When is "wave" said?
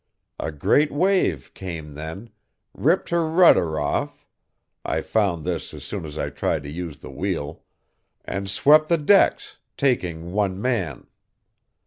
0.91-1.53